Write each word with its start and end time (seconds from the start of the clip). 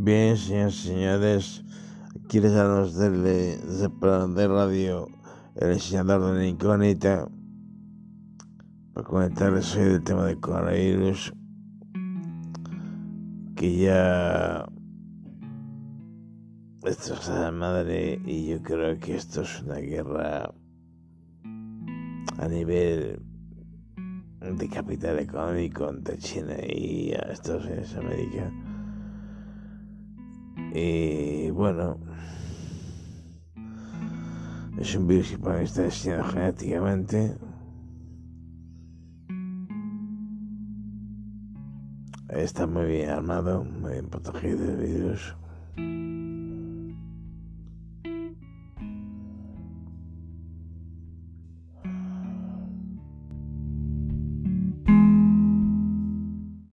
Bien, 0.00 0.36
señores 0.36 0.76
señores, 0.76 1.64
hablamos 2.54 2.94
del 2.94 3.24
de, 3.24 3.58
de 3.58 4.46
radio 4.46 5.08
El 5.56 5.72
enseñador 5.72 6.34
de 6.34 6.38
la 6.38 6.46
incógnita 6.46 7.28
para 8.94 9.04
comentarles 9.04 9.74
hoy 9.74 9.86
del 9.86 10.04
tema 10.04 10.26
del 10.26 10.38
coronavirus 10.38 11.32
que 13.56 13.76
ya 13.76 14.66
esto 16.84 17.14
es 17.14 17.28
la 17.28 17.50
madre 17.50 18.22
y 18.24 18.50
yo 18.50 18.62
creo 18.62 18.96
que 19.00 19.16
esto 19.16 19.42
es 19.42 19.62
una 19.62 19.78
guerra 19.78 20.54
a 22.38 22.48
nivel 22.48 23.20
de 24.58 24.68
capital 24.68 25.18
económico 25.18 25.90
entre 25.90 26.18
China 26.18 26.54
y 26.62 27.10
Estados 27.32 27.64
Unidos 27.66 27.92
de 27.94 27.98
América. 27.98 28.67
Y 30.72 31.50
bueno, 31.50 31.98
es 34.78 34.94
un 34.94 35.06
virus 35.06 35.30
que 35.30 35.38
para 35.38 35.62
está 35.62 35.82
diseñado 35.82 36.24
genéticamente. 36.24 37.36
Está 42.28 42.66
muy 42.66 42.84
bien 42.84 43.10
armado, 43.10 43.64
muy 43.64 43.92
bien 43.92 44.08
protegido 44.08 44.64
el 44.64 44.76
virus. 44.76 45.34